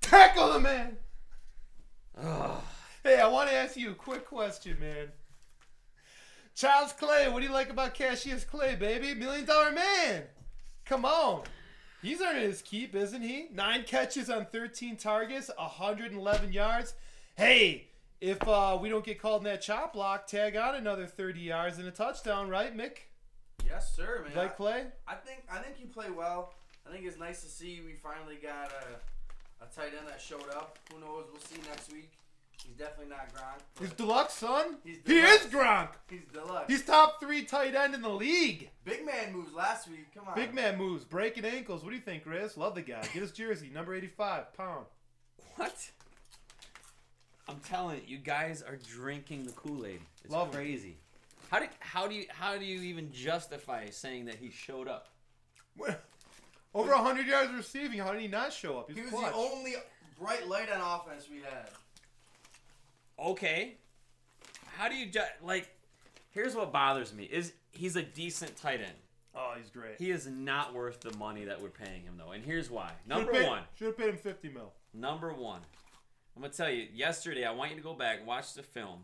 [0.00, 0.96] Tackle the man.
[2.22, 2.62] Ugh.
[3.02, 5.08] Hey, I want to ask you a quick question, man.
[6.54, 9.14] Charles Clay, what do you like about Cassius Clay, baby?
[9.14, 10.22] Million dollar man.
[10.86, 11.42] Come on.
[12.00, 13.48] He's earning his keep, isn't he?
[13.52, 16.94] Nine catches on 13 targets, 111 yards.
[17.36, 17.85] Hey,
[18.20, 21.78] if uh, we don't get called in that chop block, tag on another 30 yards
[21.78, 22.98] and a touchdown, right, Mick?
[23.66, 24.36] Yes, sir, man.
[24.36, 24.86] Like Clay?
[25.06, 26.54] I think I think you play well.
[26.86, 30.48] I think it's nice to see we finally got a, a tight end that showed
[30.50, 30.78] up.
[30.92, 31.24] Who knows?
[31.32, 32.12] We'll see next week.
[32.64, 33.60] He's definitely not Gronk.
[33.80, 34.78] He's deluxe, son.
[34.84, 35.90] He's he is Gronk.
[36.08, 36.66] He's deluxe.
[36.68, 38.70] He's top three tight end in the league.
[38.84, 40.14] Big man moves last week.
[40.14, 40.34] Come on.
[40.34, 41.82] Big man moves, breaking ankles.
[41.82, 42.56] What do you think, Riz?
[42.56, 43.02] Love the guy.
[43.02, 44.86] Get his jersey, number 85, pound.
[45.56, 45.90] What?
[47.48, 50.00] I'm telling you, you guys are drinking the Kool-Aid.
[50.24, 50.54] It's Love 'em.
[50.54, 50.96] crazy.
[51.50, 55.08] How do how do you how do you even justify saying that he showed up?
[56.74, 58.00] Over 100 yards receiving.
[58.00, 58.90] How did he not show up?
[58.90, 59.32] He He's was clutch.
[59.32, 59.74] the only
[60.18, 61.68] bright light on offense we had.
[63.18, 63.74] okay
[64.76, 65.68] how do you ju- like
[66.30, 68.92] here's what bothers me is he's a decent tight end
[69.34, 69.96] oh, he's great.
[69.98, 73.08] he is not worth the money that we're paying him though and here's why Should've
[73.08, 74.72] number paid- one Should've paid him 50 mil.
[74.94, 75.60] number one
[76.36, 79.00] i'm gonna tell you yesterday i want you to go back and watch the film.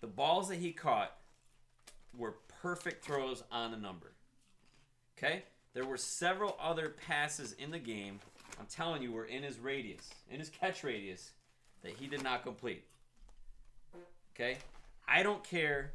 [0.00, 1.14] The balls that he caught
[2.16, 4.12] were perfect throws on the number.
[5.18, 5.44] Okay?
[5.74, 8.20] There were several other passes in the game
[8.58, 11.30] i'm telling you were in his radius in his catch radius
[11.82, 12.84] that he did not complete.
[14.34, 14.58] Okay,
[15.08, 15.92] I don't care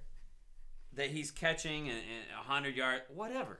[0.93, 1.99] that he's catching and
[2.33, 3.59] a hundred yard, whatever.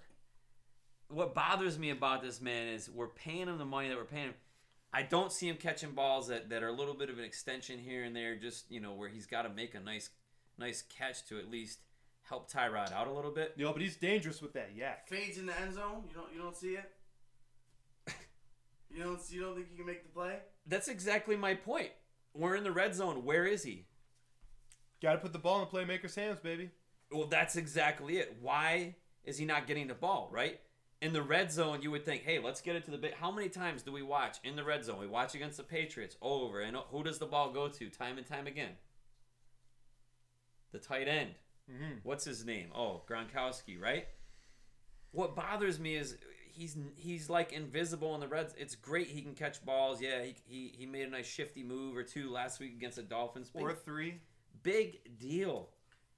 [1.09, 4.27] What bothers me about this man is we're paying him the money that we're paying
[4.27, 4.33] him.
[4.95, 7.77] I don't see him catching balls that, that are a little bit of an extension
[7.77, 10.09] here and there, just you know where he's got to make a nice
[10.57, 11.79] nice catch to at least
[12.21, 13.55] help Tyrod out a little bit.
[13.57, 15.09] Yo, but he's dangerous with that yak.
[15.09, 16.03] Fades in the end zone.
[16.07, 16.89] You don't you don't see it.
[18.89, 20.37] You don't you don't think you can make the play?
[20.65, 21.89] That's exactly my point.
[22.33, 23.25] We're in the red zone.
[23.25, 23.87] Where is he?
[25.01, 26.69] Got to put the ball in the playmaker's hands, baby.
[27.11, 28.37] Well, that's exactly it.
[28.39, 30.61] Why is he not getting the ball, right?
[31.01, 33.13] In the red zone, you would think, hey, let's get it to the big.
[33.15, 34.99] How many times do we watch in the red zone?
[34.99, 38.25] We watch against the Patriots over, and who does the ball go to time and
[38.25, 38.71] time again?
[40.71, 41.31] The tight end.
[41.71, 41.99] Mm-hmm.
[42.03, 42.69] What's his name?
[42.73, 44.07] Oh, Gronkowski, right?
[45.11, 46.17] What bothers me is
[46.51, 48.53] he's he's like invisible in the reds.
[48.57, 50.01] It's great he can catch balls.
[50.01, 53.03] Yeah, he, he, he made a nice shifty move or two last week against the
[53.03, 53.49] Dolphins.
[53.49, 54.19] Big, Or three.
[54.63, 55.69] big deal.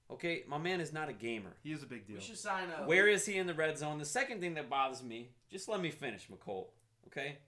[0.09, 1.51] Okay, my man is not a gamer.
[1.63, 2.17] He is a big deal.
[2.17, 2.85] We should sign a.
[2.85, 3.97] Where is he in the red zone?
[3.97, 6.67] The second thing that bothers me, just let me finish, McColt,
[7.07, 7.39] okay,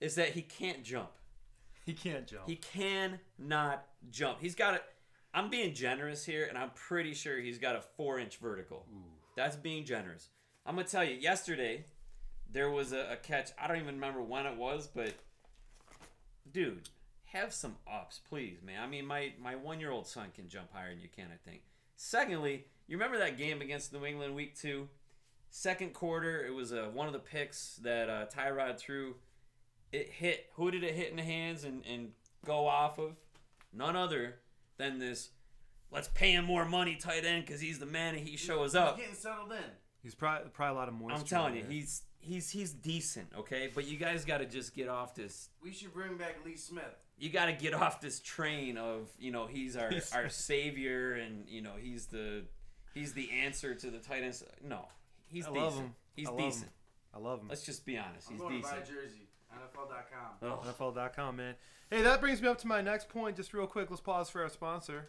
[0.00, 1.10] is that he can't jump.
[1.86, 2.42] He can't jump.
[2.46, 4.38] He cannot jump.
[4.40, 4.80] He's got a.
[5.32, 8.86] I'm being generous here, and I'm pretty sure he's got a four inch vertical.
[9.36, 10.28] That's being generous.
[10.66, 11.14] I'm gonna tell you.
[11.14, 11.84] Yesterday,
[12.52, 13.50] there was a, a catch.
[13.58, 15.14] I don't even remember when it was, but
[16.52, 16.90] dude,
[17.32, 18.82] have some ups, please, man.
[18.82, 21.28] I mean, my my one year old son can jump higher than you can.
[21.32, 21.62] I think.
[22.00, 24.88] Secondly, you remember that game against New England week two?
[25.50, 29.16] Second quarter, it was uh, one of the picks that uh, Tyrod threw.
[29.90, 30.46] It hit.
[30.54, 31.64] Who did it hit in the hands?
[31.64, 32.12] And, and
[32.46, 33.16] go off of?
[33.72, 34.36] None other
[34.76, 35.30] than this.
[35.90, 38.94] Let's pay him more money, tight end, because he's the man and he shows up.
[38.96, 39.70] He's getting settled in.
[40.00, 41.18] He's probably probably a lot of moisture.
[41.18, 41.72] I'm telling you, there.
[41.72, 43.72] he's he's he's decent, okay.
[43.74, 45.48] But you guys got to just get off this.
[45.60, 46.84] We should bring back Lee Smith.
[47.18, 51.14] You got to get off this train of you know he's our He's- our savior
[51.14, 52.44] and you know he's the
[52.94, 54.44] he's the answer to the tight ends.
[54.64, 54.86] No,
[55.26, 55.64] he's I decent.
[55.64, 55.94] love him.
[56.14, 56.50] He's I love him.
[56.50, 56.70] decent.
[57.14, 57.48] I love him.
[57.48, 58.28] Let's just be honest.
[58.28, 58.96] I'm He's going to buy a decent.
[58.98, 59.28] jersey.
[59.52, 60.50] NFL.com.
[60.52, 60.74] Ugh.
[60.78, 61.54] NFL.com, man.
[61.90, 63.34] Hey, that brings me up to my next point.
[63.36, 65.08] Just real quick, let's pause for our sponsor.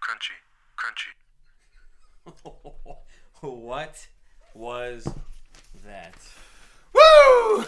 [0.00, 0.36] Crunchy,
[0.76, 1.12] crunchy.
[3.40, 4.06] what
[4.54, 5.08] was
[5.86, 6.14] that?
[6.92, 7.64] Woo!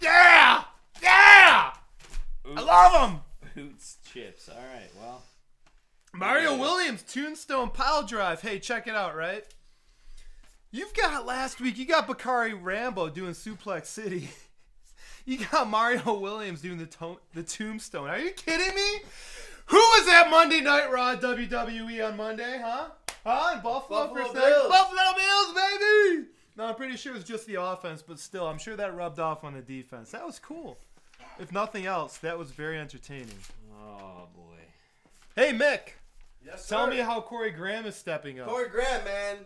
[0.00, 0.64] Yeah!
[1.02, 1.72] Yeah!
[2.56, 3.20] I love them!
[3.54, 4.48] Boots chips.
[4.48, 4.90] All right.
[5.00, 5.22] Well,
[6.12, 6.60] Mario Yeah.
[6.60, 8.42] Williams, Tombstone Pile Drive.
[8.42, 9.44] Hey, check it out, right?
[10.70, 14.28] You've got last week, you got Bacarri Rambo doing Suplex City.
[15.24, 18.08] You got Mario Williams doing the to- the Tombstone.
[18.10, 19.00] Are you kidding me?
[19.66, 22.88] Who was at Monday Night Raw WWE on Monday, huh?
[23.24, 23.52] Huh?
[23.56, 24.42] In Buffalo, Buffalo for a second?
[24.42, 24.68] Bills.
[24.68, 26.26] Buffalo Bills, baby!
[26.56, 29.18] No, I'm pretty sure it was just the offense, but still, I'm sure that rubbed
[29.18, 30.10] off on the defense.
[30.10, 30.76] That was cool.
[31.38, 33.38] If nothing else, that was very entertaining.
[33.74, 34.58] oh boy.
[35.34, 35.94] Hey, Mick,
[36.44, 36.76] Yes, sir.
[36.76, 38.48] tell me how Corey Graham is stepping up.
[38.48, 39.36] Corey Graham, man.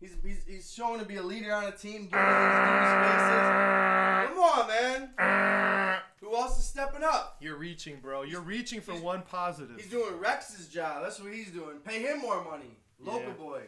[0.00, 4.26] He's, he's, he's showing to be a leader on a team, giving these dudes faces.
[4.28, 6.00] Come on, man.
[6.20, 7.36] Who else is stepping up?
[7.40, 8.22] You're reaching, bro.
[8.22, 9.76] You're reaching for one positive.
[9.76, 11.02] He's doing Rex's job.
[11.02, 11.78] That's what he's doing.
[11.84, 12.76] Pay him more money.
[13.00, 13.32] Local Yeah.
[13.34, 13.62] boy.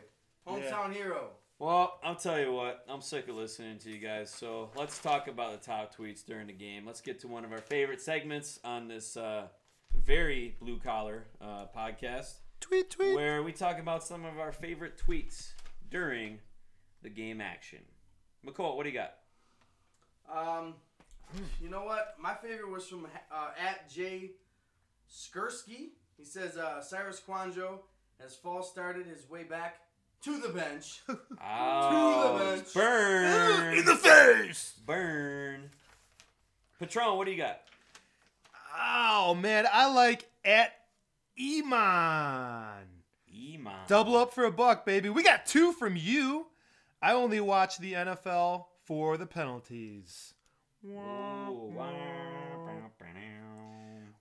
[0.46, 1.30] Hometown hero.
[1.58, 2.84] Well, I'll tell you what.
[2.88, 4.30] I'm sick of listening to you guys.
[4.30, 6.86] So let's talk about the top tweets during the game.
[6.86, 9.48] Let's get to one of our favorite segments on this uh,
[9.94, 13.14] very blue collar uh, podcast, tweet, tweet.
[13.16, 15.48] where we talk about some of our favorite tweets
[15.90, 16.38] during
[17.02, 17.80] the game action.
[18.46, 19.14] McCall, what do you got?
[20.30, 20.74] Um,
[21.62, 22.16] you know what?
[22.20, 24.32] My favorite was from uh, at Jay
[25.10, 25.90] Skurski.
[26.16, 27.78] He says uh, Cyrus Kouandjio
[28.20, 29.76] has false started his way back
[30.24, 31.00] to the bench.
[31.08, 31.14] Oh,
[32.38, 32.74] to the bench.
[32.74, 34.74] burn, In the face.
[34.84, 35.70] burn.
[36.80, 37.60] Patron, what do you got?
[38.80, 40.72] Oh man, I like at
[41.40, 42.87] Iman.
[43.86, 45.08] Double up for a buck, baby.
[45.08, 46.46] We got two from you.
[47.00, 50.34] I only watch the NFL for the penalties.
[50.84, 51.86] Ooh, wow.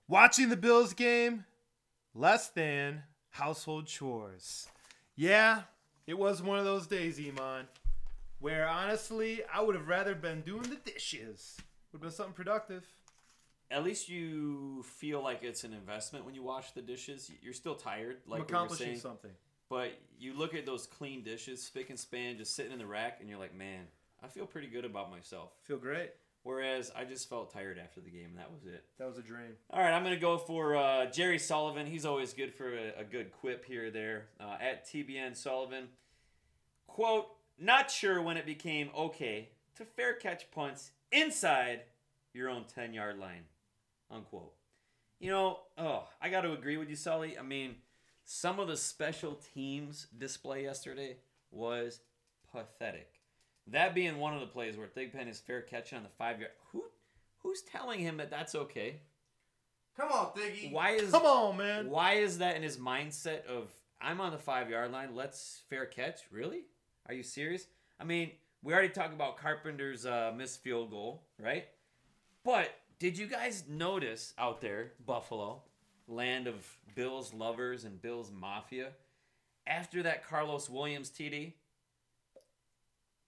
[0.08, 1.44] Watching the Bills game,
[2.14, 4.68] less than household chores.
[5.16, 5.62] Yeah,
[6.06, 7.66] it was one of those days, Iman,
[8.40, 11.56] where honestly, I would have rather been doing the dishes.
[11.92, 12.84] Would have been something productive.
[13.70, 17.30] At least you feel like it's an investment when you wash the dishes.
[17.42, 19.30] You're still tired, I'm like we were accomplishing saying, something.
[19.68, 23.18] but you look at those clean dishes, spick and span, just sitting in the rack,
[23.20, 23.84] and you're like, man,
[24.22, 25.50] I feel pretty good about myself.
[25.64, 26.10] Feel great.
[26.44, 28.84] Whereas I just felt tired after the game, and that was it.
[28.98, 29.56] That was a dream.
[29.70, 31.86] All right, I'm going to go for uh, Jerry Sullivan.
[31.86, 34.28] He's always good for a, a good quip here or there.
[34.40, 35.88] Uh, at TBN Sullivan.
[36.86, 37.26] Quote,
[37.58, 41.82] not sure when it became okay to fair catch punts inside
[42.32, 43.42] your own 10 yard line.
[44.10, 44.52] Unquote.
[45.20, 47.38] You know, oh, I got to agree with you, Sully.
[47.38, 47.76] I mean,
[48.24, 51.16] some of the special teams display yesterday
[51.50, 52.00] was
[52.52, 53.10] pathetic.
[53.66, 56.52] That being one of the plays where Thigpen is fair catching on the five yard.
[56.72, 56.84] Who,
[57.42, 59.00] who's telling him that that's okay?
[59.96, 60.72] Come on, Thiggy.
[60.72, 61.90] Why is Come on, man.
[61.90, 65.86] why is that in his mindset of I'm on the five yard line, let's fair
[65.86, 66.20] catch?
[66.30, 66.62] Really?
[67.06, 67.66] Are you serious?
[67.98, 68.30] I mean,
[68.62, 71.66] we already talked about Carpenter's uh, missed field goal, right?
[72.44, 75.62] But did you guys notice out there, Buffalo,
[76.06, 76.54] land of
[76.94, 78.88] Bills lovers and Bills mafia,
[79.66, 81.52] after that Carlos Williams TD,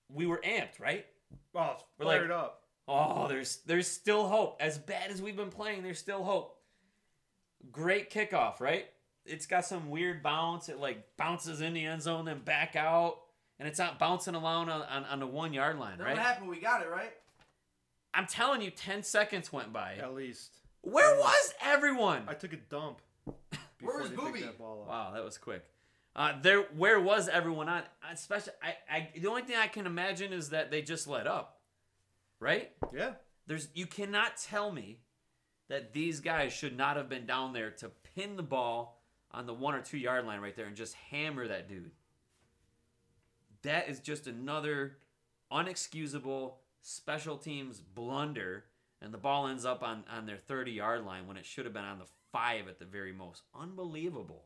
[0.09, 1.07] we were amped, right?
[1.55, 2.57] Oh, it's We're like- fired up.
[2.89, 4.57] Oh, there's there's still hope.
[4.59, 6.61] As bad as we've been playing, there's still hope.
[7.71, 8.87] Great kickoff, right?
[9.25, 10.69] It's got some weird bounce.
[10.69, 13.19] It like bounces in the end zone, then back out,
[13.61, 16.17] and it's not bouncing along on, on, on the one yard line, right?
[16.17, 16.49] what happened?
[16.49, 17.13] We got it, right?
[18.15, 19.95] I'm telling you, ten seconds went by.
[19.95, 20.51] At least.
[20.83, 22.23] Where was everyone?
[22.27, 23.01] I took a dump.
[23.27, 24.41] Where before was they picked Booby?
[24.43, 24.89] that ball up.
[24.89, 25.65] Wow, that was quick.
[26.17, 27.83] Uh, there, where was everyone on?
[28.13, 31.61] Especially, I, I, the only thing I can imagine is that they just let up,
[32.41, 32.73] right?
[32.93, 33.13] Yeah.
[33.47, 34.99] There's you cannot tell me
[35.69, 39.55] that these guys should not have been down there to pin the ball on the
[39.55, 41.93] one or two yard line right there and just hammer that dude.
[43.63, 44.97] That is just another
[45.53, 48.65] unexcusable special teams blunder,
[49.01, 51.75] and the ball ends up on, on their 30 yard line when it should have
[51.75, 53.43] been on the five at the very most.
[53.59, 54.45] Unbelievable.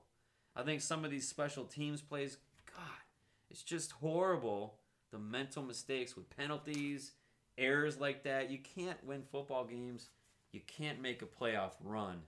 [0.57, 3.03] I think some of these special teams plays, God,
[3.51, 4.79] it's just horrible.
[5.13, 7.13] The mental mistakes with penalties,
[7.57, 8.51] errors like that.
[8.51, 10.09] You can't win football games.
[10.53, 12.23] You can't make a playoff run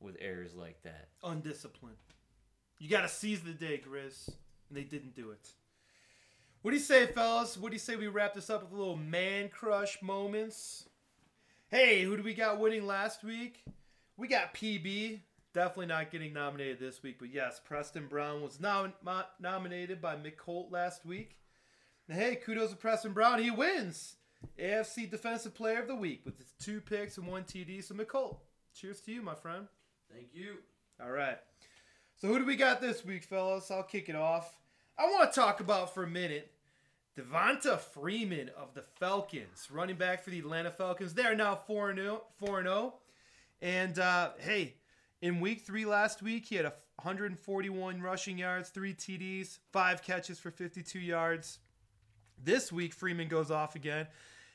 [0.00, 1.08] with errors like that.
[1.22, 1.96] Undisciplined.
[2.78, 4.28] You got to seize the day, Grizz.
[4.28, 5.48] And they didn't do it.
[6.62, 7.58] What do you say, fellas?
[7.58, 10.84] What do you say we wrap this up with a little man crush moments?
[11.68, 13.64] Hey, who do we got winning last week?
[14.16, 15.18] We got PB.
[15.52, 20.14] Definitely not getting nominated this week, but yes, Preston Brown was nom- mo- nominated by
[20.14, 21.36] Mick Holt last week.
[22.08, 23.42] And hey, kudos to Preston Brown.
[23.42, 24.14] He wins
[24.56, 27.82] AFC Defensive Player of the Week with his two picks and one TD.
[27.82, 28.40] So, Mick Holt,
[28.72, 29.66] cheers to you, my friend.
[30.14, 30.58] Thank you.
[31.02, 31.38] All right.
[32.16, 33.70] So who do we got this week, fellas?
[33.70, 34.61] I'll kick it off.
[34.98, 36.52] I want to talk about for a minute
[37.16, 41.14] Devonta Freeman of the Falcons, running back for the Atlanta Falcons.
[41.14, 42.22] They are now 4 0.
[42.38, 42.94] 4 0.
[43.60, 44.74] And uh, hey,
[45.20, 50.38] in week three last week, he had a 141 rushing yards, three TDs, five catches
[50.38, 51.58] for 52 yards.
[52.42, 54.06] This week, Freeman goes off again.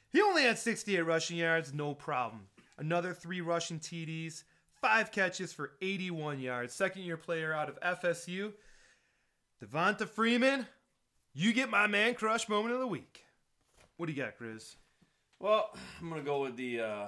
[0.10, 2.48] He only had 68 rushing yards, no problem.
[2.78, 4.44] Another three rushing TDs,
[4.82, 6.74] five catches for 81 yards.
[6.74, 8.54] Second year player out of FSU.
[9.64, 10.68] Devonta Freeman,
[11.34, 13.24] you get my man crush moment of the week.
[13.98, 14.76] What do you got, Grizz?
[15.40, 17.08] Well, I'm gonna go with the uh,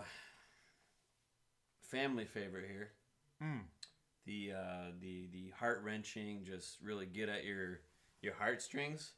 [1.81, 2.89] family favorite here.
[3.39, 3.59] Hmm.
[4.25, 7.81] The uh, the the heart wrenching, just really get at your
[8.21, 9.11] your heartstrings.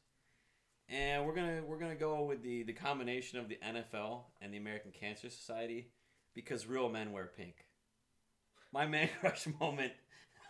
[0.90, 4.58] And we're gonna we're gonna go with the the combination of the NFL and the
[4.58, 5.88] American Cancer Society
[6.34, 7.66] because real men wear pink.
[8.72, 9.92] My man crush moment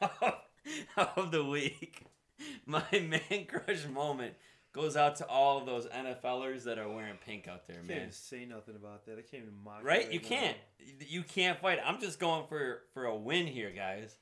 [1.17, 2.07] of the week.
[2.67, 4.35] My man crush moment
[4.73, 7.89] goes out to all of those NFLers that are wearing pink out there, I can't
[7.89, 7.97] man.
[7.99, 9.13] even say nothing about that.
[9.19, 9.81] I can't even mock.
[9.81, 10.11] it Right?
[10.13, 10.29] You now.
[10.29, 10.57] can't.
[11.01, 11.79] You can't fight.
[11.85, 14.17] I'm just going for for a win here, guys.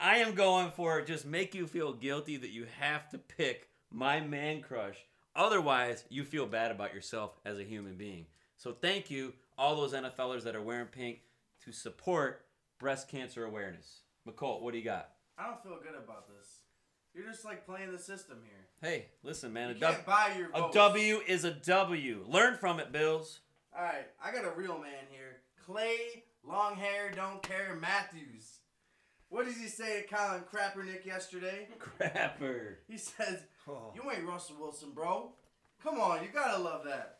[0.00, 4.20] I am going for just make you feel guilty that you have to pick my
[4.20, 4.96] man crush.
[5.36, 8.26] Otherwise, you feel bad about yourself as a human being.
[8.56, 11.20] So thank you, all those NFLers that are wearing pink,
[11.64, 12.44] to support
[12.78, 14.00] breast cancer awareness.
[14.28, 15.10] McColt, what do you got?
[15.38, 16.61] I don't feel good about this.
[17.14, 18.66] You're just like playing the system here.
[18.90, 19.70] Hey, listen, man.
[19.70, 20.74] A, You dub- can't buy your a votes.
[20.74, 22.24] W is a W.
[22.28, 23.40] Learn from it, Bills.
[23.76, 25.40] All right, I got a real man here.
[25.64, 28.58] Clay, long hair, don't care, Matthews.
[29.28, 31.68] What does he say to Colin Kaepernick yesterday?
[31.78, 32.74] Crapper.
[32.88, 33.92] He says, Oh.
[33.94, 35.32] "You ain't Russell Wilson, bro.
[35.82, 37.18] Come on, you gotta love that.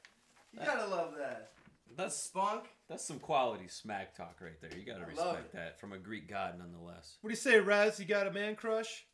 [0.52, 1.52] You gotta love that.
[1.96, 2.64] That's Spunk.
[2.88, 4.70] That's some quality smack talk right there.
[4.78, 7.16] You got to I respect that from a Greek god, nonetheless.
[7.20, 7.98] What do you say, Raz?
[8.00, 9.06] You got a man crush?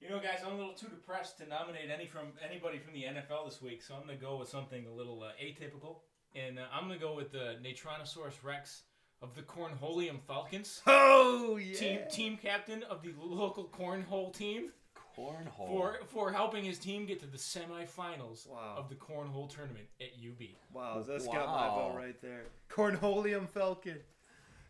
[0.00, 3.02] You know, guys, I'm a little too depressed to nominate any from anybody from the
[3.02, 5.96] NFL this week, so I'm gonna go with something a little uh, atypical,
[6.34, 8.84] and uh, I'm gonna go with the Natronosaurus Rex
[9.20, 11.74] of the Cornholium Falcons, Oh yeah.
[11.78, 14.70] team team captain of the local cornhole team,
[15.14, 15.66] Cornhole.
[15.68, 18.76] for for helping his team get to the semifinals Wow.
[18.78, 20.48] of the cornhole tournament at UB.
[20.72, 21.90] Wow, that's got my Wow.
[21.90, 22.44] vote right there.
[22.70, 23.98] Cornholium Falcon.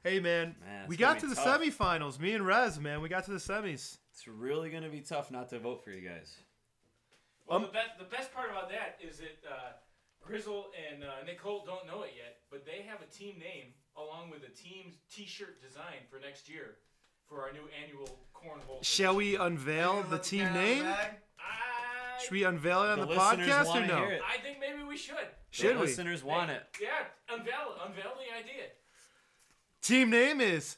[0.02, 1.60] Hey man, Man, we got to the tough.
[1.60, 2.18] semifinals.
[2.18, 3.98] Me and Rez, man, we got to the semis.
[4.12, 6.34] It's really going to be tough not to vote for you guys.
[7.46, 9.72] Well, Um, the best the best part about that is that uh,
[10.20, 13.72] Grizzle and uh, Nick Holt don't know it yet, but they have a team name
[13.96, 16.76] along with a team T-shirt design for next year
[17.28, 18.82] for our new annual cornhole.
[18.82, 20.84] Shall we unveil the team cat out of the name?
[20.86, 24.04] I, Should we unveil it on the, listeners podcast or no?
[24.04, 25.16] I think maybe we should.
[25.50, 25.86] Should the we?
[25.86, 26.62] listeners want it.
[26.80, 26.88] Yeah,
[27.34, 28.66] unveil unveil the idea.
[29.82, 30.76] Team name is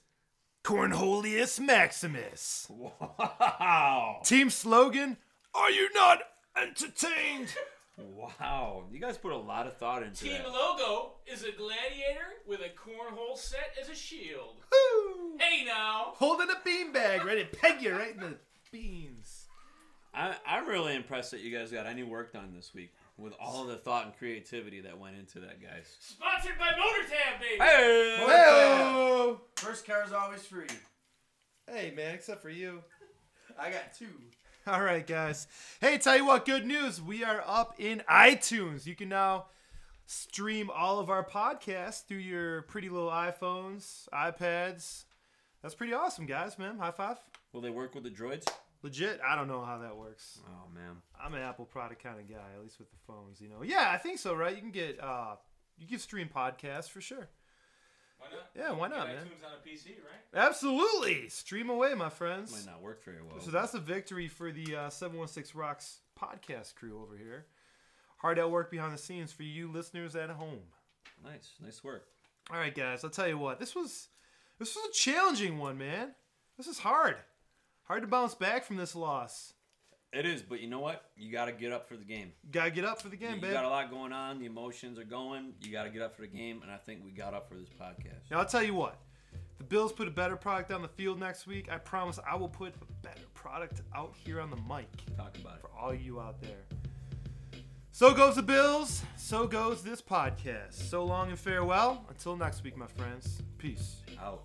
[0.65, 2.69] Cornholius Maximus.
[2.71, 4.21] Wow.
[4.25, 5.17] Team slogan:
[5.55, 6.21] Are you not
[6.57, 7.55] entertained?
[7.99, 8.85] Wow.
[8.91, 10.53] You guys put a lot of thought into Team that.
[10.53, 14.57] logo is a gladiator with a cornhole set as a shield.
[14.73, 15.37] Woo!
[15.39, 16.13] Hey now.
[16.15, 18.35] Holding a beanbag, ready to peg you right in the
[18.71, 19.47] beans.
[20.15, 23.65] I, I'm really impressed that you guys got any work done this week with all
[23.65, 25.97] the thought and creativity that went into that, guys.
[26.01, 27.59] Sponsored by MotorTab, baby.
[27.59, 28.17] Hey!
[28.27, 30.67] Hey, First car's always free.
[31.71, 32.83] hey man, except for you.
[33.59, 34.07] I got two.
[34.67, 35.47] All right, guys.
[35.81, 37.03] Hey, tell you what, good news.
[37.03, 38.87] We are up in iTunes.
[38.87, 39.47] You can now
[40.07, 45.05] stream all of our podcasts through your pretty little iPhones, iPads.
[45.63, 46.79] That's pretty awesome, guys, man.
[46.79, 47.19] High five.
[47.53, 48.47] Will they work with the droids?
[48.83, 50.41] Legit, I don't know how that works.
[50.47, 50.97] Oh, man.
[51.23, 53.63] I'm an Apple product kind of guy, at least with the phones, you know.
[53.63, 54.55] Yeah, I think so, right?
[54.55, 55.37] You can get uh
[55.79, 57.29] you can stream podcasts for sure.
[58.19, 58.47] Why not?
[58.57, 59.25] Yeah, why not, Get man?
[59.27, 60.47] iTunes on a PC, right?
[60.49, 61.29] Absolutely.
[61.29, 62.53] Stream away, my friends.
[62.53, 63.41] Might not work very well.
[63.41, 67.47] So that's a victory for the uh, 716 Rocks podcast crew over here.
[68.19, 70.61] Hard at work behind the scenes for you listeners at home.
[71.25, 71.51] nice.
[71.61, 72.05] Nice work.
[72.51, 73.03] All right, guys.
[73.03, 73.59] I'll tell you what.
[73.59, 74.09] This was
[74.59, 76.15] This was a challenging one, man.
[76.57, 77.17] This is hard.
[77.93, 79.53] Hard to bounce back from this loss.
[80.15, 81.03] It is, but you know what?
[81.15, 82.33] You got to get up for the game.
[82.43, 83.53] You gotta get up for the You, game, you babe.
[83.53, 84.39] got a lot going on.
[84.39, 85.53] The emotions are going.
[85.61, 87.55] You got to get up for the game, and I think we got up for
[87.55, 88.31] this podcast.
[88.31, 88.99] Now I'll tell you what.
[89.59, 91.69] The Bills put a better product on the field next week.
[91.71, 94.89] I promise I will put a better product out here on the mic
[95.19, 95.61] Talk about it.
[95.61, 96.65] for all you out there.
[97.91, 99.03] So goes the Bills.
[99.19, 100.73] So goes this podcast.
[100.73, 102.07] So long and farewell.
[102.09, 103.43] Until next week, my friends.
[103.59, 104.01] Peace.
[104.19, 104.45] Out.